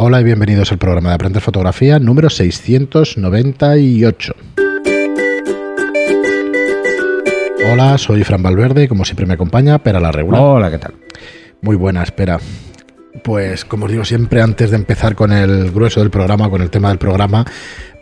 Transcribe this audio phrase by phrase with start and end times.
[0.00, 4.32] Hola y bienvenidos al programa de Aprender Fotografía número 698.
[7.72, 10.40] Hola, soy Fran Valverde y como siempre me acompaña Pera la Regular.
[10.40, 10.94] Hola, ¿qué tal?
[11.62, 12.38] Muy buena, espera.
[13.24, 16.70] Pues como os digo siempre, antes de empezar con el grueso del programa, con el
[16.70, 17.44] tema del programa,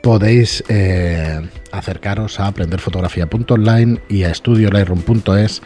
[0.03, 1.41] podéis eh,
[1.73, 5.63] acercaros a aprenderfotografía.online y a estudiolightroom.es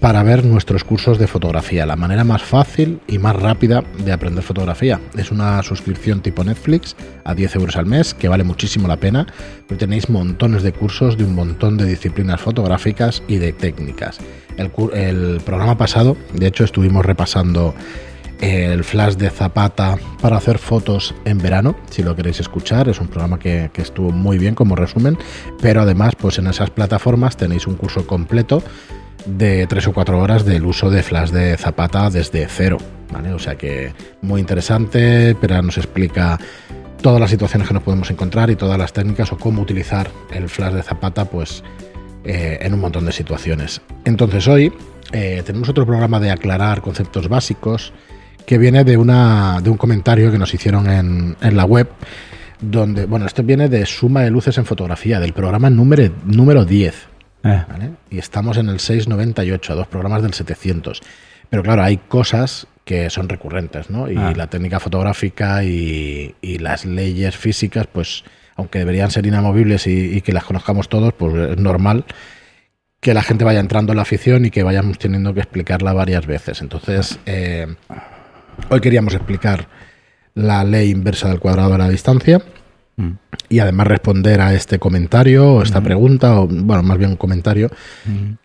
[0.00, 1.84] para ver nuestros cursos de fotografía.
[1.84, 4.98] La manera más fácil y más rápida de aprender fotografía.
[5.16, 9.26] Es una suscripción tipo Netflix a 10 euros al mes que vale muchísimo la pena.
[9.68, 14.18] Porque tenéis montones de cursos de un montón de disciplinas fotográficas y de técnicas.
[14.56, 17.74] El, programa pasado, de hecho, estuvimos repasando
[18.40, 23.08] el flash de Zapata para hacer fotos en verano, si lo queréis escuchar, es un
[23.08, 25.18] programa que, que, estuvo muy bien como resumen,
[25.60, 28.62] pero además pues en esas plataformas tenéis un curso completo
[29.26, 32.78] de 3 o 4 horas del uso de flash de Zapata desde cero.
[33.12, 33.32] ¿vale?
[33.32, 36.38] O sea que muy interesante, pero nos explica
[37.02, 40.48] todas las situaciones que nos podemos encontrar y todas las técnicas o cómo utilizar el
[40.48, 41.62] flash de Zapata pues
[42.24, 43.80] eh, en un montón de situaciones.
[44.04, 44.72] Entonces hoy
[45.12, 47.92] eh, tenemos otro programa de aclarar conceptos básicos
[48.46, 51.88] que viene de, una, de un comentario que nos hicieron en, en la web
[52.60, 57.09] donde, bueno, esto viene de Suma de Luces en Fotografía, del programa número, número 10.
[57.44, 57.64] Eh.
[57.68, 57.90] ¿vale?
[58.10, 61.00] Y estamos en el 698, a dos programas del 700.
[61.48, 64.10] Pero claro, hay cosas que son recurrentes, ¿no?
[64.10, 64.32] Y ah.
[64.36, 68.24] la técnica fotográfica y, y, las leyes físicas, pues,
[68.56, 72.04] aunque deberían ser inamovibles y, y, que las conozcamos todos, pues es normal
[73.00, 76.26] que la gente vaya entrando en la afición y que vayamos teniendo que explicarla varias
[76.26, 76.60] veces.
[76.60, 77.66] Entonces, eh,
[78.68, 79.66] hoy queríamos explicar
[80.34, 82.42] la ley inversa del cuadrado de la distancia
[83.48, 87.70] y además responder a este comentario o esta pregunta, o bueno, más bien un comentario,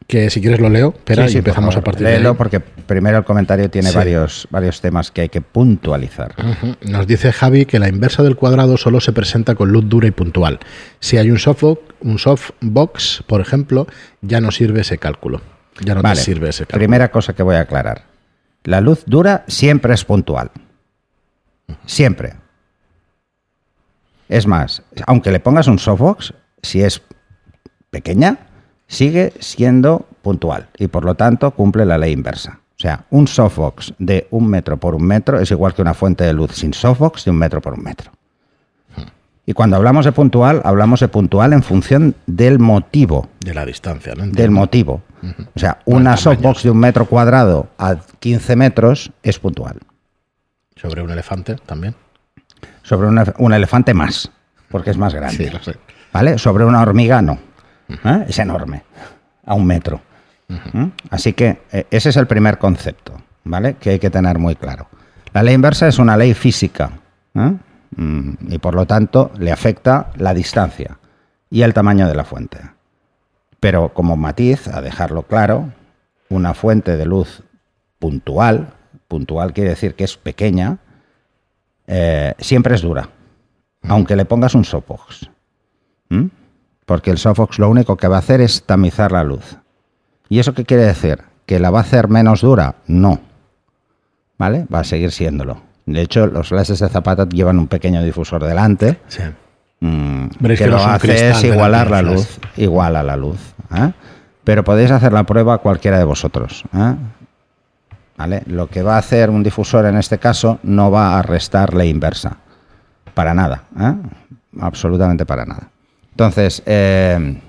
[0.08, 2.34] que si quieres lo leo, pero y empezamos a partir de ahí.
[2.38, 6.34] porque primero el comentario tiene varios, varios temas que hay que puntualizar.
[6.82, 10.12] Nos dice Javi que la inversa del cuadrado solo se presenta con luz dura y
[10.12, 10.60] puntual.
[11.00, 13.88] Si hay un softbox, un softbox, por ejemplo,
[14.22, 15.42] ya no sirve ese cálculo.
[15.82, 16.80] Ya no te sirve ese cálculo.
[16.80, 18.06] Primera cosa que voy a aclarar.
[18.64, 20.50] La luz dura siempre es puntual.
[21.86, 22.45] Siempre.
[24.30, 27.02] Es más, aunque le pongas un softbox, si es
[27.90, 28.40] pequeña,
[28.88, 32.60] sigue siendo puntual y por lo tanto cumple la ley inversa.
[32.78, 36.24] O sea, un softbox de un metro por un metro es igual que una fuente
[36.26, 38.12] de luz sin softbox de un metro por un metro.
[39.46, 43.30] Y cuando hablamos de puntual, hablamos de puntual en función del motivo.
[43.40, 44.26] De la distancia, ¿no?
[44.26, 45.04] Del motivo.
[45.56, 49.80] O sea, una softbox de un metro cuadrado a 15 metros es puntual.
[50.76, 51.96] ¿Sobre un elefante también?
[52.86, 54.32] Sobre un elefante más,
[54.70, 55.52] porque es más grande.
[56.14, 56.38] ¿Vale?
[56.38, 57.40] Sobre una hormiga no.
[57.90, 58.26] ¿Eh?
[58.28, 58.84] Es enorme,
[59.44, 60.02] a un metro.
[60.48, 60.86] ¿Mm?
[61.10, 63.14] Así que eh, ese es el primer concepto,
[63.44, 63.76] ¿vale?
[63.80, 64.88] Que hay que tener muy claro.
[65.34, 66.92] La ley inversa es una ley física
[67.34, 67.54] ¿eh?
[67.96, 71.00] mm, y por lo tanto le afecta la distancia
[71.50, 72.60] y el tamaño de la fuente.
[73.60, 75.72] Pero como matiz, a dejarlo claro,
[76.30, 77.42] una fuente de luz
[77.98, 78.74] puntual,
[79.08, 80.78] puntual quiere decir que es pequeña,
[81.88, 83.10] eh, siempre es dura,
[83.88, 85.30] aunque le pongas un softbox.
[86.86, 89.58] Porque el softbox lo único que va a hacer es tamizar la luz.
[90.30, 91.20] ¿Y eso qué quiere decir?
[91.46, 92.76] ¿Que la va a hacer menos dura?
[92.88, 93.20] No.
[94.38, 94.66] ¿Vale?
[94.74, 95.62] Va a seguir siéndolo.
[95.86, 99.00] De hecho, los flashes de Zapata llevan un pequeño difusor delante.
[99.08, 99.22] Sí.
[99.82, 103.54] Mm, que, lo hace es igualar la, luz, igual a la luz.
[103.76, 103.92] ¿eh?
[104.44, 106.64] Pero podéis hacer la prueba cualquiera de vosotros.
[106.74, 106.96] ¿eh?
[108.48, 111.86] Lo que va a hacer un difusor en este caso no va a restar la
[111.86, 112.38] inversa.
[113.14, 113.64] Para nada.
[113.80, 113.94] ¿eh?
[114.60, 115.70] Absolutamente para nada.
[116.12, 117.42] Entonces, eh,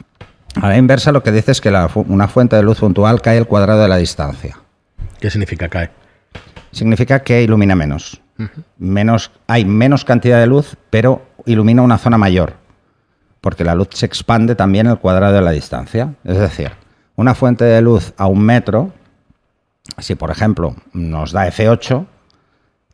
[0.60, 3.47] a la inversa lo que dice es que una fuente de luz puntual cae el
[3.47, 4.59] cuadrado de la distancia.
[5.21, 5.91] ¿Qué significa cae?
[6.72, 8.21] Significa que ilumina menos.
[8.77, 9.31] menos.
[9.47, 12.54] Hay menos cantidad de luz, pero ilumina una zona mayor.
[13.41, 16.15] Porque la luz se expande también el cuadrado de la distancia.
[16.25, 16.72] Es decir,
[17.15, 18.93] una fuente de luz a un metro
[19.98, 22.06] si por ejemplo nos da F8,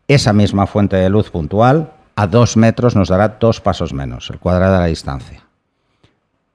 [0.09, 4.39] esa misma fuente de luz puntual a dos metros nos dará dos pasos menos, el
[4.39, 5.43] cuadrado de la distancia.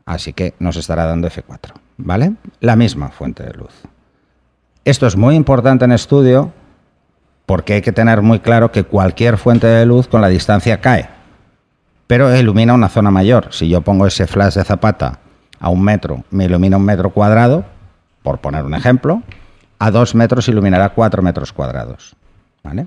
[0.05, 2.33] Así que nos estará dando F4, ¿vale?
[2.59, 3.73] La misma fuente de luz.
[4.85, 6.53] Esto es muy importante en estudio
[7.45, 11.09] porque hay que tener muy claro que cualquier fuente de luz con la distancia cae,
[12.05, 13.47] pero ilumina una zona mayor.
[13.51, 15.19] Si yo pongo ese flash de zapata
[15.59, 17.65] a un metro, me ilumina un metro cuadrado,
[18.23, 19.23] por poner un ejemplo,
[19.79, 22.15] a dos metros iluminará cuatro metros cuadrados.
[22.63, 22.85] ¿Vale?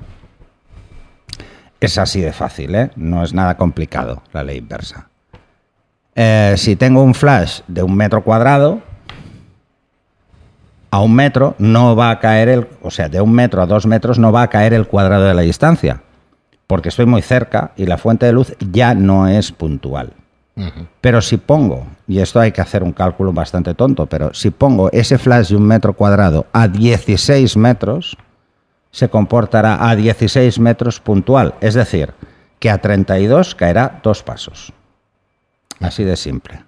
[1.81, 2.91] Es así de fácil, ¿eh?
[2.97, 5.09] no es nada complicado la ley inversa.
[6.15, 8.83] Eh, si tengo un flash de un metro cuadrado,
[10.91, 13.87] a un metro no va a caer el, o sea, de un metro a dos
[13.87, 16.03] metros no va a caer el cuadrado de la distancia,
[16.67, 20.13] porque estoy muy cerca y la fuente de luz ya no es puntual.
[21.01, 24.91] Pero si pongo, y esto hay que hacer un cálculo bastante tonto, pero si pongo
[24.93, 28.19] ese flash de un metro cuadrado a 16 metros,
[28.91, 31.55] se comportará a 16 metros puntual.
[31.61, 32.13] Es decir,
[32.59, 34.73] que a 32 caerá dos pasos.
[35.81, 36.65] Así de simple.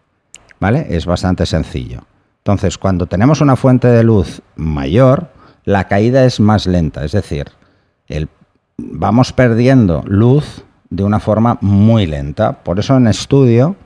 [0.58, 0.87] ¿Vale?
[0.90, 2.05] Es bastante sencillo.
[2.38, 5.28] Entonces, cuando tenemos una fuente de luz mayor,
[5.64, 7.05] la caída es más lenta.
[7.05, 7.46] Es decir,
[8.08, 8.28] el,
[8.78, 12.53] vamos perdiendo luz de una forma muy lenta.
[12.53, 13.77] Por eso en estudio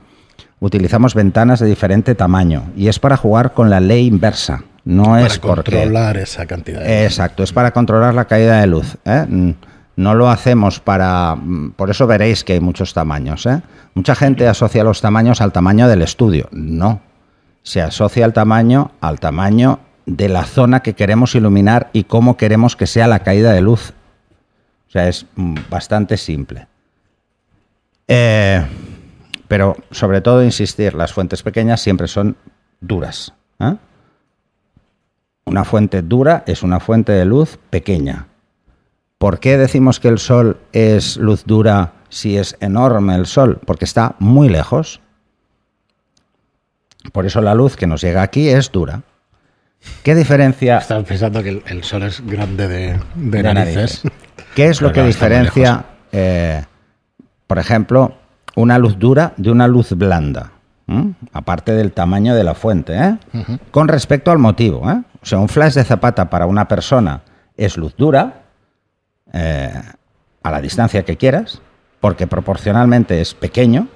[0.59, 4.63] utilizamos ventanas de diferente tamaño y es para jugar con la ley inversa.
[4.83, 6.81] No para es controlar esa cantidad.
[6.81, 8.97] De Exacto, es para controlar la caída de luz.
[9.05, 9.53] ¿eh?
[9.95, 11.37] No lo hacemos para...
[11.75, 13.45] Por eso veréis que hay muchos tamaños.
[13.45, 13.61] ¿eh?
[13.93, 16.49] Mucha gente asocia los tamaños al tamaño del estudio.
[16.51, 17.01] No,
[17.63, 22.75] se asocia el tamaño al tamaño de la zona que queremos iluminar y cómo queremos
[22.75, 23.93] que sea la caída de luz.
[24.87, 25.25] O sea, es
[25.69, 26.67] bastante simple.
[28.07, 28.65] Eh,
[29.47, 32.35] pero sobre todo insistir, las fuentes pequeñas siempre son
[32.81, 33.33] duras.
[33.59, 33.75] ¿eh?
[35.45, 38.27] Una fuente dura es una fuente de luz pequeña.
[39.17, 43.59] ¿Por qué decimos que el Sol es luz dura si es enorme el Sol?
[43.65, 45.01] Porque está muy lejos.
[47.11, 49.01] Por eso la luz que nos llega aquí es dura.
[50.03, 50.77] ¿Qué diferencia?
[50.77, 54.03] Estaba pensando que el, Sol es grande de, de, narices.
[54.55, 56.63] ¿Qué es lo que diferencia, eh,
[57.47, 58.13] por ejemplo,
[58.55, 60.51] una luz dura de una luz blanda?
[61.33, 63.17] Aparte del tamaño de la fuente, ¿eh?
[63.71, 64.89] con respecto al motivo.
[64.89, 65.03] ¿eh?
[65.21, 67.21] O sea, un flash de zapata para una persona
[67.57, 68.43] es luz dura,
[69.33, 71.61] a la distancia que quieras,
[71.99, 73.89] porque proporcionalmente es pequeño,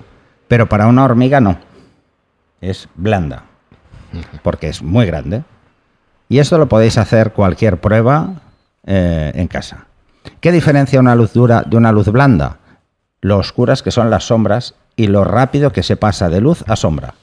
[0.49, 1.57] pero para una hormiga no.
[2.59, 3.45] Es blanda,
[4.43, 5.43] porque es muy grande.
[6.27, 8.41] Y esto lo podéis hacer cualquier prueba
[8.83, 9.85] en casa.
[10.41, 12.57] ¿Qué diferencia una luz dura de una luz blanda?
[13.21, 16.75] Lo oscuras que son las sombras y lo rápido que se pasa de luz a
[16.75, 17.13] sombra.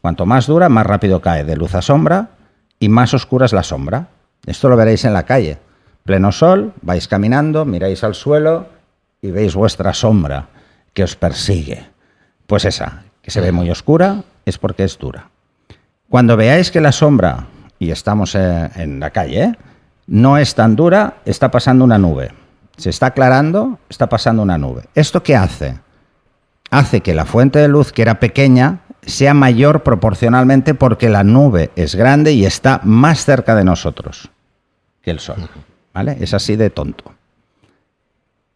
[0.00, 2.30] Cuanto más dura, más rápido cae de luz a sombra
[2.78, 4.08] y más oscura es la sombra.
[4.46, 5.58] Esto lo veréis en la calle.
[6.04, 8.66] Pleno sol, vais caminando, miráis al suelo
[9.22, 10.48] y veis vuestra sombra
[10.92, 11.86] que os persigue.
[12.46, 15.30] Pues esa, que se ve muy oscura, es porque es dura.
[16.08, 17.46] Cuando veáis que la sombra,
[17.78, 19.58] y estamos en la calle, ¿eh?
[20.06, 22.32] no es tan dura, está pasando una nube.
[22.76, 24.84] Se está aclarando, está pasando una nube.
[24.94, 25.78] ¿Esto qué hace?
[26.70, 31.70] Hace que la fuente de luz, que era pequeña, sea mayor proporcionalmente porque la nube
[31.76, 34.30] es grande y está más cerca de nosotros
[35.02, 35.48] que el Sol.
[35.92, 36.16] ¿Vale?
[36.20, 37.12] Es así de tonto.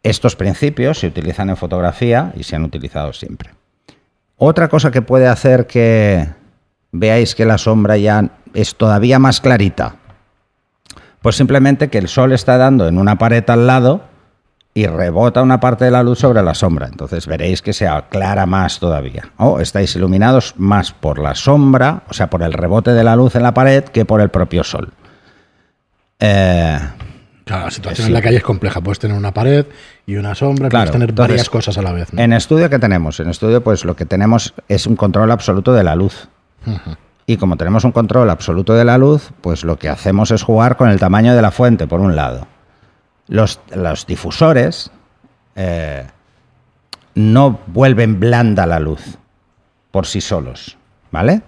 [0.03, 3.50] Estos principios se utilizan en fotografía y se han utilizado siempre.
[4.37, 6.29] Otra cosa que puede hacer que
[6.91, 9.97] veáis que la sombra ya es todavía más clarita
[11.23, 14.03] pues simplemente que el sol está dando en una pared al lado
[14.79, 16.87] y rebota una parte de la luz sobre la sombra.
[16.87, 19.25] Entonces veréis que se aclara más todavía.
[19.37, 23.35] O estáis iluminados más por la sombra, o sea, por el rebote de la luz
[23.35, 24.93] en la pared, que por el propio sol.
[26.21, 26.79] Eh,
[27.45, 28.81] claro, la situación en la calle es compleja.
[28.81, 29.67] Puedes tener una pared
[30.07, 32.11] y una sombra, puedes tener varias cosas a la vez.
[32.17, 33.19] En estudio, ¿qué tenemos?
[33.19, 36.29] En estudio, pues lo que tenemos es un control absoluto de la luz.
[37.27, 40.77] Y como tenemos un control absoluto de la luz, pues lo que hacemos es jugar
[40.77, 42.47] con el tamaño de la fuente, por un lado.
[43.29, 43.61] Los,
[44.07, 44.91] difusores
[45.55, 46.07] eh,
[47.15, 49.19] no vuelven blanda la luz
[49.91, 50.76] por sí solos,
[51.11, 51.43] ¿vale?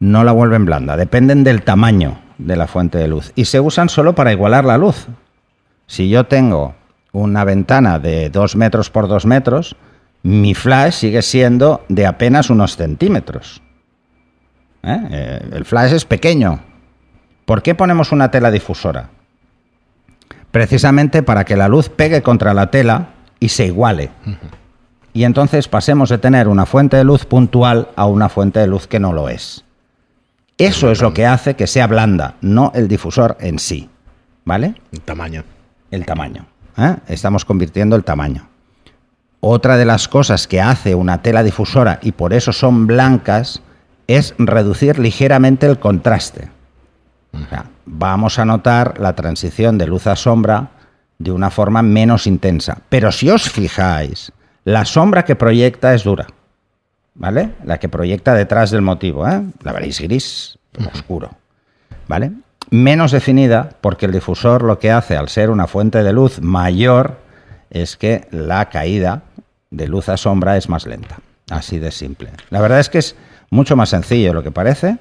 [0.00, 3.88] No la vuelven blanda, dependen del tamaño de la fuente de luz y se usan
[3.88, 5.06] solo para igualar la luz.
[5.86, 6.74] Si yo tengo
[7.12, 9.76] una ventana de 2 metros por 2 metros,
[10.22, 13.62] mi flash sigue siendo de apenas unos centímetros.
[14.82, 15.00] ¿eh?
[15.10, 16.60] Eh, el flash es pequeño.
[17.44, 19.10] ¿Por qué ponemos una tela difusora?
[20.50, 24.10] Precisamente para que la luz pegue contra la tela y se iguale.
[25.12, 28.86] Y entonces pasemos de tener una fuente de luz puntual a una fuente de luz
[28.86, 29.64] que no lo es.
[30.58, 33.88] Eso es lo que hace que sea blanda, no el difusor en sí.
[34.44, 34.74] ¿Vale?
[34.92, 35.44] El tamaño.
[35.90, 36.46] El tamaño.
[36.76, 36.96] ¿eh?
[37.08, 38.48] Estamos convirtiendo el tamaño.
[39.40, 43.62] Otra de las cosas que hace una tela difusora, y por eso son blancas,
[44.08, 46.48] es reducir ligeramente el contraste.
[47.86, 50.70] Vamos a notar la transición de luz a sombra
[51.18, 52.78] de una forma menos intensa.
[52.88, 54.32] Pero si os fijáis,
[54.64, 56.26] la sombra que proyecta es dura.
[57.14, 57.54] ¿Vale?
[57.64, 59.26] La que proyecta detrás del motivo.
[59.28, 59.42] ¿eh?
[59.62, 60.58] La veréis gris,
[60.94, 61.30] oscuro.
[62.06, 62.32] ¿Vale?
[62.70, 67.18] Menos definida porque el difusor lo que hace al ser una fuente de luz mayor
[67.70, 69.22] es que la caída
[69.70, 71.18] de luz a sombra es más lenta.
[71.50, 72.30] Así de simple.
[72.50, 73.16] La verdad es que es
[73.50, 74.98] mucho más sencillo lo que parece.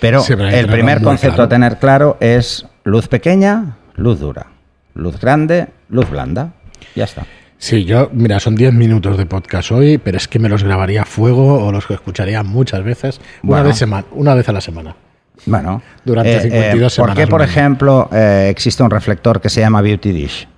[0.00, 4.46] Pero, el primer concepto a tener claro es luz pequeña, luz dura.
[4.94, 6.52] Luz grande, luz blanda.
[6.94, 7.26] Ya está.
[7.58, 11.02] Sí, yo, mira, son 10 minutos de podcast hoy, pero es que me los grabaría
[11.02, 14.96] a fuego o los escucharía muchas veces, una, vez, una vez a la semana.
[15.44, 17.14] Bueno, durante 52 semanas.
[17.14, 20.48] ¿Por qué, por ejemplo, existe un reflector que se llama Beauty Dish,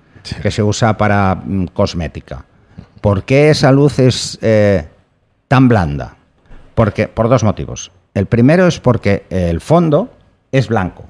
[0.41, 2.45] que se usa para mm, cosmética?
[3.01, 4.39] ¿Por qué esa luz es
[5.49, 6.15] tan blanda?
[6.73, 7.91] Porque, por dos motivos.
[8.13, 10.11] El primero es porque el fondo
[10.51, 11.05] es blanco.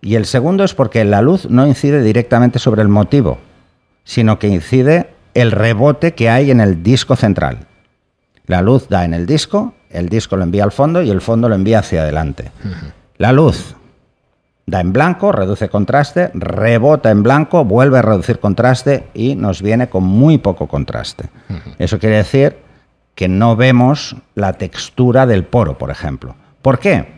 [0.00, 3.38] Y el segundo es porque la luz no incide directamente sobre el motivo,
[4.04, 7.66] sino que incide el rebote que hay en el disco central.
[8.46, 11.48] La luz da en el disco, el disco lo envía al fondo y el fondo
[11.48, 12.50] lo envía hacia adelante.
[13.16, 13.74] La luz
[14.66, 19.88] da en blanco, reduce contraste, rebota en blanco, vuelve a reducir contraste y nos viene
[19.88, 21.24] con muy poco contraste.
[21.78, 22.67] Eso quiere decir
[23.18, 26.36] que no vemos la textura del poro, por ejemplo.
[26.62, 27.14] ¿Por qué?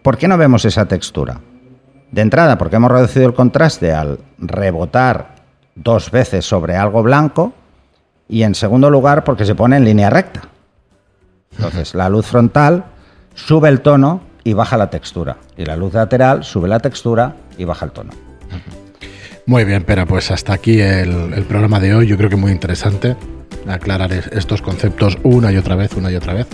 [0.00, 1.40] ¿Por qué no vemos esa textura?
[2.12, 5.34] De entrada, porque hemos reducido el contraste al rebotar
[5.74, 7.52] dos veces sobre algo blanco
[8.28, 10.42] y en segundo lugar porque se pone en línea recta.
[11.56, 12.84] Entonces, la luz frontal
[13.34, 15.38] sube el tono y baja la textura.
[15.56, 18.12] Y la luz lateral sube la textura y baja el tono.
[19.46, 22.06] Muy bien, pero pues hasta aquí el, programa de hoy.
[22.06, 23.16] Yo creo que muy interesante
[23.66, 26.46] aclarar estos conceptos una y otra vez, una y otra vez.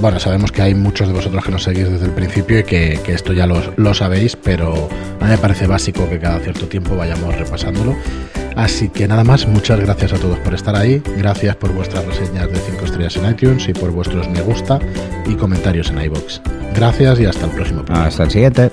[0.00, 3.00] Bueno, sabemos que hay muchos de vosotros que nos seguís desde el principio y que,
[3.06, 4.88] esto ya lo, sabéis, pero
[5.20, 7.96] a mí me parece básico que cada cierto tiempo vayamos repasándolo.
[8.56, 12.50] Así que nada más, muchas gracias a todos por estar ahí, gracias por vuestras reseñas
[12.50, 14.80] de 5 estrellas en iTunes y por vuestros me gusta
[15.26, 16.42] y comentarios en iBox.
[16.74, 17.84] Gracias y hasta el próximo.
[17.88, 18.70] Hasta el siguiente.